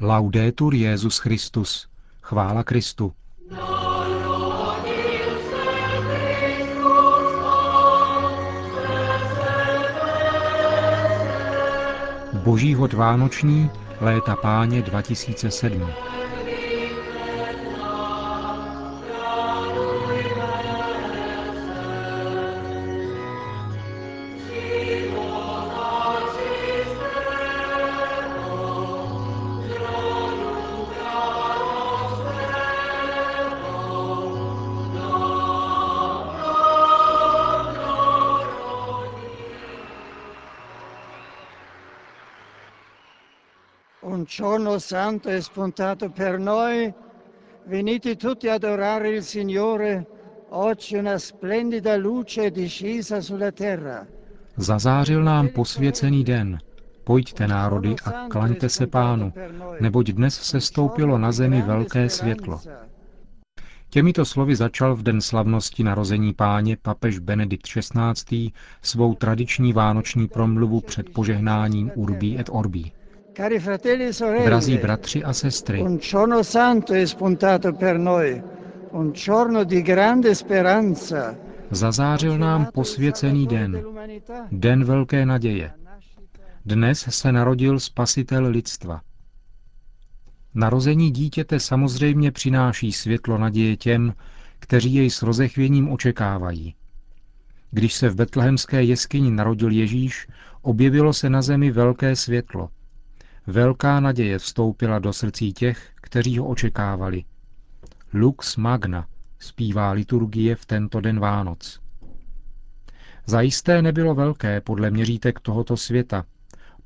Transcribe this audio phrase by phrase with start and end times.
[0.00, 1.88] Laudetur Jezus Christus.
[2.22, 3.12] Chvála Kristu.
[12.32, 13.70] Boží hod Vánoční,
[14.00, 16.15] léta páně 2007.
[44.36, 46.92] giorno santo è spuntato per noi.
[47.64, 50.06] Venite tutti ad adorare il Signore.
[50.50, 54.06] Oggi una splendida luce è discesa sulla terra.
[54.58, 56.58] Zazářil nám posvěcený den.
[57.04, 59.32] Pojďte národy a klaňte se pánu,
[59.80, 62.60] neboť dnes se stoupilo na zemi velké světlo.
[63.90, 68.52] Těmito slovy začal v den slavnosti narození páně papež Benedikt XVI.
[68.82, 72.92] svou tradiční vánoční promluvu před požehnáním Urbí et Orbí.
[73.38, 78.42] E Drazí bratři a sestry, un giorno santo è spuntato per noi,
[78.90, 81.34] un giorno di grande speranza.
[81.70, 83.82] zazářil nám posvěcený den,
[84.52, 85.70] den velké naděje.
[86.64, 89.00] Dnes se narodil spasitel lidstva.
[90.54, 94.14] Narození dítěte samozřejmě přináší světlo naděje těm,
[94.58, 96.74] kteří jej s rozechvěním očekávají.
[97.70, 100.28] Když se v betlehemské jeskyni narodil Ježíš,
[100.62, 102.68] objevilo se na zemi velké světlo.
[103.46, 107.24] Velká naděje vstoupila do srdcí těch, kteří ho očekávali.
[108.12, 109.06] Lux Magna
[109.38, 111.80] zpívá liturgie v tento den Vánoc.
[113.26, 116.24] Zajisté nebylo velké podle měřítek tohoto světa,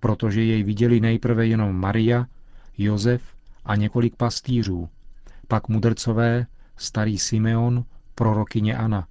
[0.01, 2.27] protože jej viděli nejprve jenom Maria,
[2.79, 3.23] Josef
[3.65, 4.89] a několik pastýřů,
[5.49, 9.07] pak mudrcové, starý Simeon, prorokyně Ana.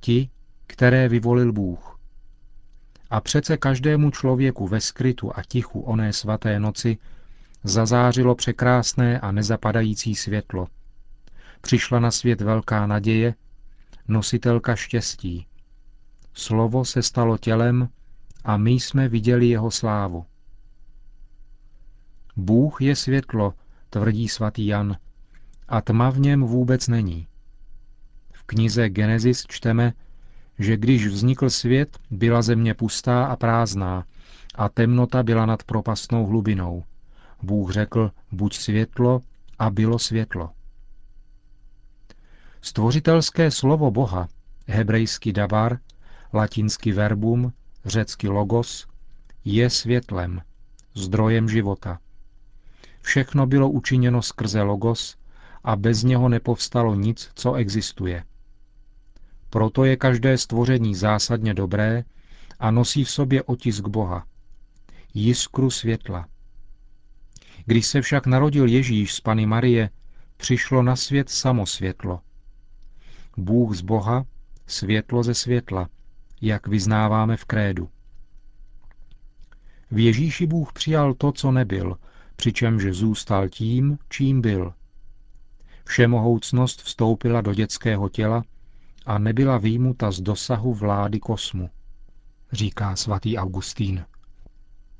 [0.00, 0.30] Ti,
[0.66, 1.98] které vyvolil Bůh.
[3.12, 6.98] A přece každému člověku ve skrytu a tichu oné svaté noci
[7.64, 10.68] zazářilo překrásné a nezapadající světlo.
[11.60, 13.34] Přišla na svět velká naděje,
[14.08, 15.46] nositelka štěstí.
[16.34, 17.88] Slovo se stalo tělem
[18.44, 20.26] a my jsme viděli jeho slávu.
[22.36, 23.54] Bůh je světlo,
[23.90, 24.96] tvrdí svatý Jan,
[25.68, 27.28] a tma v něm vůbec není.
[28.32, 29.92] V knize Genesis čteme,
[30.62, 34.04] že když vznikl svět, byla země pustá a prázdná
[34.54, 36.84] a temnota byla nad propastnou hlubinou.
[37.42, 39.20] Bůh řekl, buď světlo
[39.58, 40.50] a bylo světlo.
[42.60, 44.28] Stvořitelské slovo Boha,
[44.66, 45.78] hebrejsky davar,
[46.32, 47.52] latinsky verbum,
[47.84, 48.86] řecky logos,
[49.44, 50.40] je světlem,
[50.94, 51.98] zdrojem života.
[53.02, 55.16] Všechno bylo učiněno skrze logos
[55.64, 58.24] a bez něho nepovstalo nic, co existuje.
[59.52, 62.04] Proto je každé stvoření zásadně dobré
[62.58, 64.26] a nosí v sobě otisk Boha,
[65.14, 66.28] jiskru světla.
[67.66, 69.90] Když se však narodil Ježíš z Pany Marie,
[70.36, 72.20] přišlo na svět samo světlo.
[73.36, 74.24] Bůh z Boha,
[74.66, 75.88] světlo ze světla,
[76.40, 77.88] jak vyznáváme v krédu.
[79.90, 81.98] V Ježíši Bůh přijal to, co nebyl,
[82.36, 84.74] přičemž zůstal tím, čím byl.
[85.84, 88.44] Všemohoucnost vstoupila do dětského těla
[89.06, 91.70] a nebyla výjimuta z dosahu vlády kosmu,
[92.52, 94.04] říká svatý Augustín.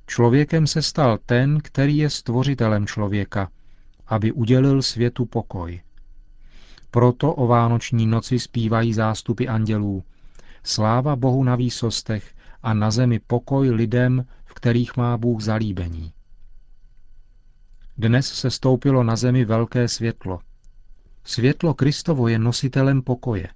[0.06, 3.50] Člověkem se stal ten, který je stvořitelem člověka,
[4.06, 5.80] aby udělil světu pokoj.
[6.90, 10.04] Proto o vánoční noci zpívají zástupy andělů.
[10.64, 16.12] Sláva Bohu na výsostech a na zemi pokoj lidem, v kterých má Bůh zalíbení.
[17.98, 20.40] Dnes se stoupilo na zemi velké světlo.
[21.24, 23.48] Světlo Kristovo je nositelem pokoje.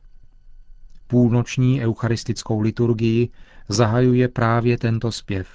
[1.06, 3.28] Půlnoční eucharistickou liturgii
[3.68, 5.48] zahajuje právě tento zpěv.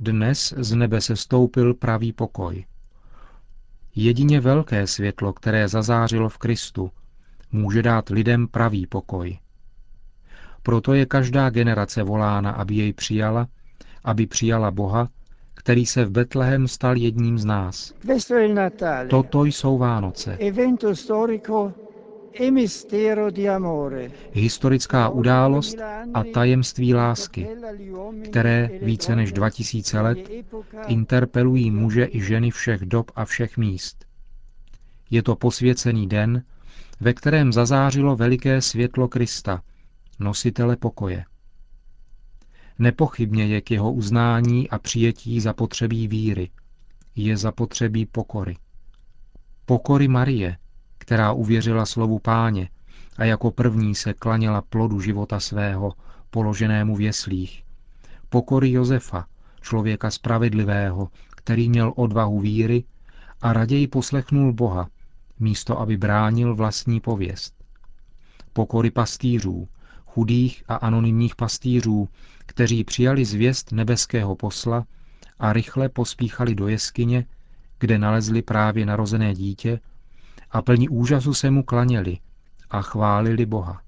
[0.00, 2.64] Dnes z nebe se stoupil pravý pokoj.
[3.94, 6.90] Jedině velké světlo, které zazářilo v Kristu,
[7.52, 9.38] může dát lidem pravý pokoj.
[10.62, 13.48] Proto je každá generace volána, aby jej přijala,
[14.04, 15.08] aby přijala Boha,
[15.54, 17.94] který se v Betlehem stal jedním z nás.
[19.08, 20.38] Toto jsou Vánoce.
[24.32, 25.76] Historická událost
[26.14, 27.48] a tajemství lásky,
[28.24, 30.18] které více než 2000 let
[30.86, 34.04] interpelují muže i ženy všech dob a všech míst.
[35.10, 36.42] Je to posvěcený den,
[37.00, 39.62] ve kterém zazářilo veliké světlo Krista,
[40.18, 41.24] nositele pokoje.
[42.78, 46.50] Nepochybně je k jeho uznání a přijetí zapotřebí víry,
[47.16, 48.56] je zapotřebí pokory.
[49.66, 50.56] Pokory Marie,
[51.06, 52.68] která uvěřila slovu páně
[53.16, 55.92] a jako první se klaněla plodu života svého,
[56.30, 57.62] položenému v jeslích.
[58.28, 59.26] Pokory Josefa,
[59.60, 62.84] člověka spravedlivého, který měl odvahu víry
[63.42, 64.88] a raději poslechnul Boha,
[65.38, 67.54] místo aby bránil vlastní pověst.
[68.52, 69.68] Pokory pastýřů,
[70.06, 72.08] chudých a anonymních pastýřů,
[72.46, 74.84] kteří přijali zvěst nebeského posla
[75.38, 77.26] a rychle pospíchali do jeskyně,
[77.78, 79.80] kde nalezli právě narozené dítě
[80.50, 82.18] a plní úžasu se mu klaněli
[82.70, 83.82] a chválili Boha.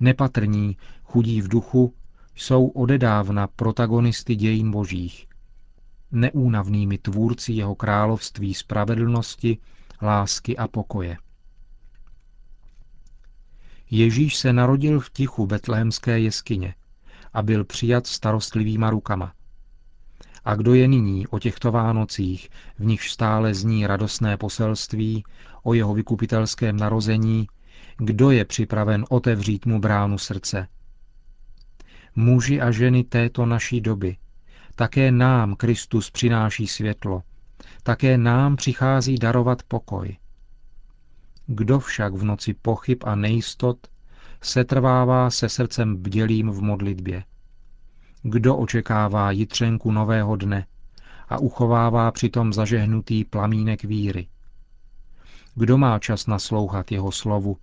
[0.00, 1.94] Nepatrní, chudí v duchu,
[2.34, 5.26] jsou odedávna protagonisty dějin božích,
[6.10, 9.58] neúnavnými tvůrci jeho království spravedlnosti,
[10.02, 11.16] lásky a pokoje.
[13.90, 16.74] Ježíš se narodil v tichu betlehemské jeskyně
[17.32, 19.32] a byl přijat starostlivýma rukama.
[20.46, 22.48] A kdo je nyní o těchto Vánocích,
[22.78, 25.24] v nich stále zní radostné poselství
[25.62, 27.46] o jeho vykupitelském narození,
[27.98, 30.68] kdo je připraven otevřít mu bránu srdce?
[32.16, 34.16] Muži a ženy této naší doby,
[34.74, 37.22] také nám Kristus přináší světlo,
[37.82, 40.16] také nám přichází darovat pokoj.
[41.46, 43.86] Kdo však v noci pochyb a nejistot
[44.42, 47.24] setrvává se srdcem bdělým v modlitbě?
[48.28, 50.66] Kdo očekává jitřenku nového dne
[51.28, 54.28] a uchovává přitom zažehnutý plamínek víry?
[55.54, 57.56] Kdo má čas naslouchat jeho slovu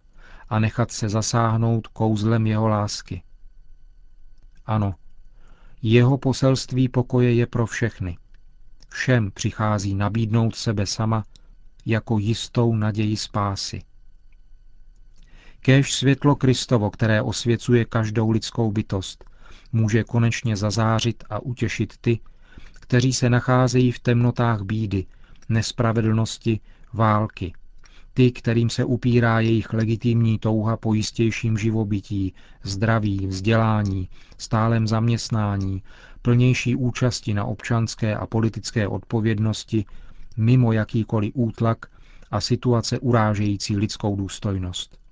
[0.49, 3.23] a nechat se zasáhnout kouzlem jeho lásky?
[4.65, 4.95] Ano,
[5.81, 8.17] jeho poselství pokoje je pro všechny.
[8.89, 11.23] Všem přichází nabídnout sebe sama
[11.85, 13.81] jako jistou naději spásy.
[15.59, 19.32] Kéž světlo Kristovo, které osvěcuje každou lidskou bytost,
[19.73, 22.19] může konečně zazářit a utěšit ty,
[22.73, 25.05] kteří se nacházejí v temnotách bídy,
[25.49, 26.59] nespravedlnosti,
[26.93, 27.53] války,
[28.13, 32.33] ty, kterým se upírá jejich legitimní touha po jistějším živobytí,
[32.63, 35.83] zdraví, vzdělání, stálem zaměstnání,
[36.21, 39.85] plnější účasti na občanské a politické odpovědnosti,
[40.37, 41.85] mimo jakýkoliv útlak
[42.31, 45.02] a situace urážející lidskou důstojnost.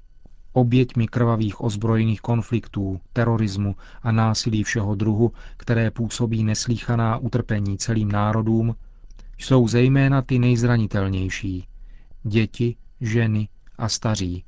[0.54, 8.76] Oběťmi krvavých ozbrojených konfliktů, terorismu a násilí všeho druhu, které působí neslíchaná utrpení celým národům,
[9.38, 11.68] jsou zejména ty nejzranitelnější,
[12.24, 14.44] děti, ženy a staří.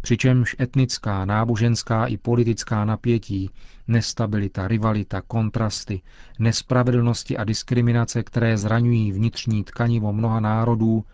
[0.00, 3.50] Přičemž etnická, náboženská i politická napětí,
[3.88, 6.02] nestabilita, rivalita, kontrasty,
[6.38, 11.04] nespravedlnosti a diskriminace, které zraňují vnitřní tkanivo mnoha národů,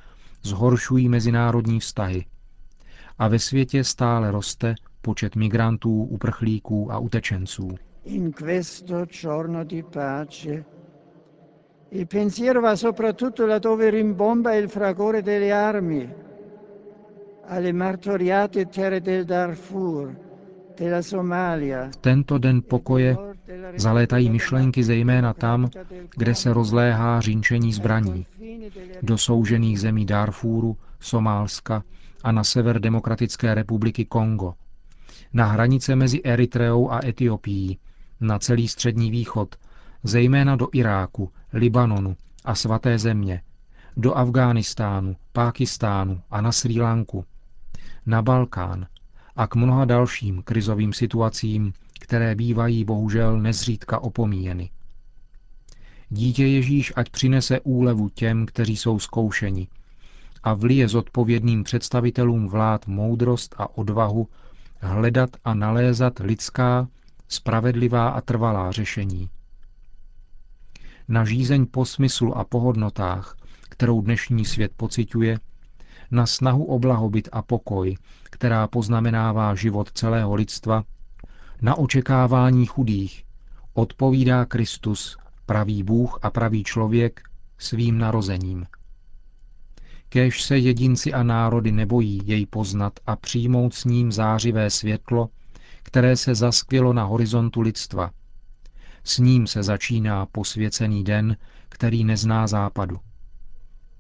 [0.42, 2.24] zhoršují mezinárodní vztahy.
[3.18, 7.68] A ve světě stále roste počet migrantů, uprchlíků a utečenců.
[8.04, 10.64] In questo giorno di pace
[11.90, 16.08] il pensiero va soprattutto laddove rimbomba il fragore delle armi,
[17.46, 20.14] alle martoriate terre del Darfur,
[20.76, 21.88] della Somalia.
[21.90, 23.33] V tento den pokoje
[23.76, 25.70] zalétají myšlenky zejména tam,
[26.16, 28.26] kde se rozléhá řinčení zbraní,
[29.02, 31.82] do soužených zemí Darfuru, Somálska
[32.22, 34.54] a na sever Demokratické republiky Kongo,
[35.32, 37.78] na hranice mezi Eritreou a Etiopií,
[38.20, 39.54] na celý střední východ,
[40.02, 43.42] zejména do Iráku, Libanonu a svaté země,
[43.96, 47.24] do Afghánistánu, Pákistánu a na Sri Lanku,
[48.06, 48.86] na Balkán
[49.36, 51.72] a k mnoha dalším krizovým situacím,
[52.04, 54.70] které bývají bohužel nezřídka opomíjeny.
[56.08, 59.68] Dítě Ježíš ať přinese úlevu těm, kteří jsou zkoušeni,
[60.42, 64.28] a vlije zodpovědným představitelům vlád moudrost a odvahu
[64.80, 66.88] hledat a nalézat lidská,
[67.28, 69.28] spravedlivá a trvalá řešení.
[71.08, 73.36] Na žízeň po smyslu a pohodnotách,
[73.68, 75.38] kterou dnešní svět pociťuje,
[76.10, 80.84] na snahu o blahobyt a pokoj, která poznamenává život celého lidstva,
[81.62, 83.24] na očekávání chudých,
[83.74, 87.22] odpovídá Kristus, pravý Bůh a pravý člověk,
[87.58, 88.66] svým narozením.
[90.08, 95.28] Kéž se jedinci a národy nebojí jej poznat a přijmout s ním zářivé světlo,
[95.82, 98.10] které se zaskvělo na horizontu lidstva.
[99.04, 101.36] S ním se začíná posvěcený den,
[101.68, 103.00] který nezná západu.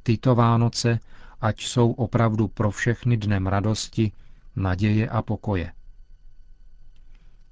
[0.02, 1.00] Tyto Vánoce
[1.40, 4.12] ať jsou opravdu pro všechny dnem radosti,
[4.56, 5.72] naděje a pokoje.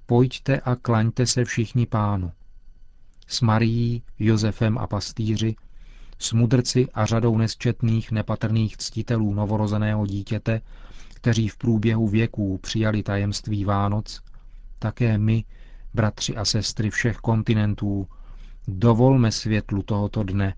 [0.05, 2.31] Pojďte a klaňte se všichni pánu.
[3.27, 5.55] S Marií, Josefem a pastýři,
[6.19, 10.61] s mudrci a řadou nesčetných nepatrných ctitelů novorozeného dítěte,
[11.13, 14.21] kteří v průběhu věků přijali tajemství Vánoc,
[14.79, 15.43] také my,
[15.93, 18.07] bratři a sestry všech kontinentů,
[18.67, 20.55] dovolme světlu tohoto dne,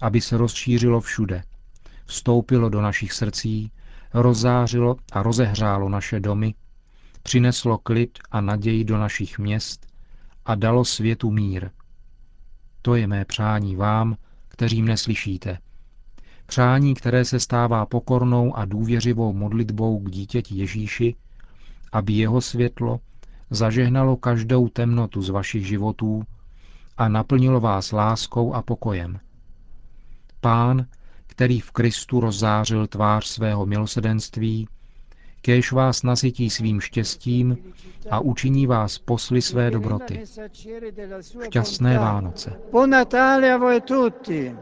[0.00, 1.42] aby se rozšířilo všude,
[2.06, 3.72] vstoupilo do našich srdcí,
[4.14, 6.54] rozzářilo a rozehřálo naše domy,
[7.24, 9.86] přineslo klid a naději do našich měst
[10.44, 11.70] a dalo světu mír.
[12.82, 14.16] To je mé přání vám,
[14.48, 15.58] kteří mne slyšíte.
[16.46, 21.14] Přání, které se stává pokornou a důvěřivou modlitbou k dítěti Ježíši,
[21.92, 23.00] aby jeho světlo
[23.50, 26.22] zažehnalo každou temnotu z vašich životů
[26.96, 29.20] a naplnilo vás láskou a pokojem.
[30.40, 30.86] Pán,
[31.26, 34.68] který v Kristu rozzářil tvář svého milosedenství,
[35.44, 37.58] kéž vás nasytí svým štěstím
[38.10, 40.24] a učiní vás posly své dobroty.
[41.44, 42.60] Šťastné Vánoce.
[42.72, 44.56] Buon Natale a voi tutti.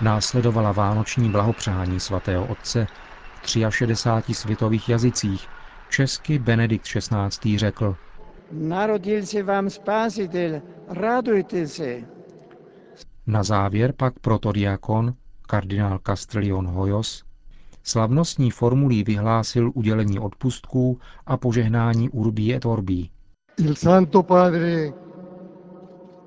[0.00, 2.86] Následovala vánoční blahopřání svatého otce
[3.42, 5.48] v 63 světových jazycích.
[5.90, 7.58] Česky Benedikt XVI.
[7.58, 7.96] řekl,
[8.50, 12.15] Narodil se vám spasitel, radujte se.
[13.26, 15.14] Na závěr pak protodiakon,
[15.46, 17.24] kardinál Castrilion Hoyos,
[17.82, 23.08] slavnostní formulí vyhlásil udělení odpustků a požehnání Urbi et Orbi.
[23.56, 24.92] Il Santo Padre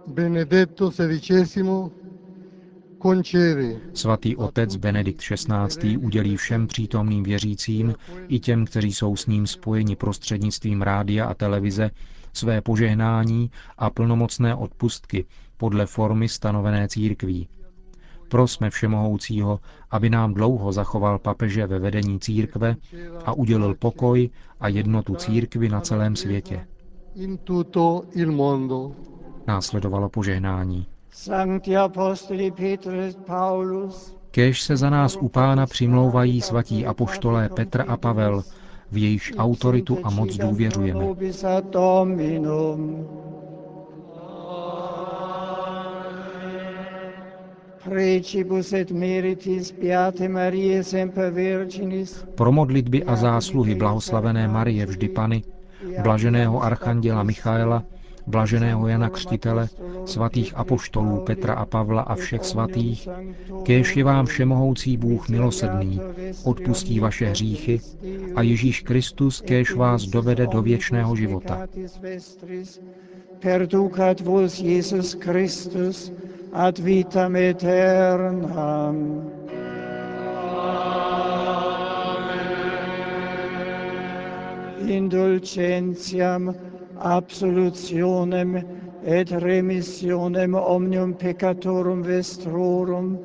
[0.08, 1.90] Benedetto XVI
[3.94, 5.98] Svatý otec Benedikt XVI.
[5.98, 7.96] udělí všem přítomným věřícím
[8.28, 11.92] i těm, kteří jsou s ním spojeni prostřednictvím rádia a televize,
[12.34, 15.26] své požehnání a plnomocné odpustky
[15.60, 17.48] podle formy stanovené církví.
[18.30, 19.60] Prosme Všemohoucího,
[19.92, 22.76] aby nám dlouho zachoval papeže ve vedení církve
[23.26, 26.66] a udělil pokoj a jednotu církvy na celém světě.
[27.16, 28.92] in tutto il mondo.
[29.48, 30.86] Následovalo požehnání.
[31.12, 37.86] Sancti Apostoli Petrus et Paulus, Kéž se za nás u pána přimlouvají svatí apoštolé Petr
[37.88, 38.44] a Pavel,
[38.92, 41.06] v jejíž autoritu a moc důvěřujeme.
[47.90, 49.74] Precibus et meritis
[50.28, 55.44] Mariae semper Virginis, Pro modlitby a zásluhy blahoslavené Marie vždy Pany,
[56.04, 57.84] blaženého archanděla Michaela,
[58.28, 59.70] blaženého Jana Křtitele,
[60.06, 63.08] svatých apoštolů Petra a Pavla a všech svatých,
[63.64, 66.02] kéž je vám všemohoucí Bůh milosrdný,
[66.44, 67.82] odpustí vaše hříchy
[68.36, 71.68] a Ježíš Kristus kéž vás dovede do věčného života.
[73.40, 76.12] Perducat vos Jesus Christus
[76.54, 78.96] ad vitam aeternam.
[84.88, 86.56] Indulgentiam,
[86.98, 88.64] absolutionem
[89.06, 93.20] et remissionem omnium peccatorum vestrorum,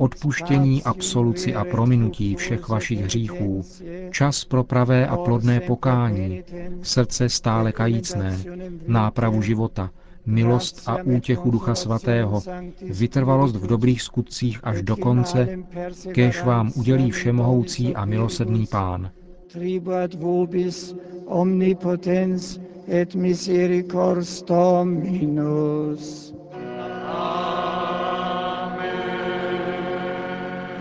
[0.00, 3.62] Odpuštění, absoluci a prominutí všech vašich hříchů,
[4.10, 6.42] čas pro pravé a plodné pokání,
[6.82, 8.38] srdce stále kajícné,
[8.86, 9.90] nápravu života,
[10.30, 12.42] milost a útěchu Ducha Svatého,
[12.82, 15.58] vytrvalost v dobrých skutcích až do konce,
[16.12, 19.10] kéž vám udělí všemohoucí a milosrdný Pán.
[19.52, 20.96] tribuat vobis
[21.26, 26.34] omnipotens et misericors Dominus.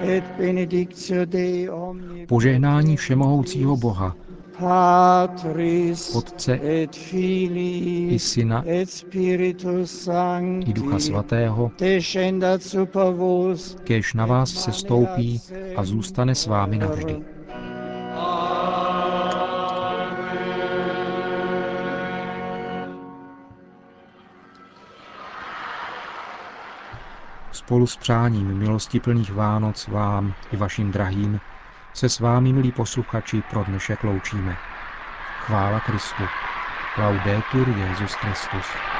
[0.01, 2.27] Et benedictio Dei omnipotens.
[2.27, 4.15] Požehnání všemohoucího Boha,
[6.13, 10.71] Otce et Filii i Syna et Spiritus Sancti.
[10.71, 11.71] i Ducha Svatého,
[13.83, 15.41] kéž na vás se stoupí
[15.75, 17.21] a zůstane s vámi navždy.
[27.51, 31.39] Spolu s přáním milosti plných Vánoc vám i vašim drahým
[31.99, 34.57] se s vámi, milí posluchači, pro dnešek loučíme.
[35.39, 36.23] Chvála Kristu.
[36.97, 38.98] Laudetur Jesus Christus.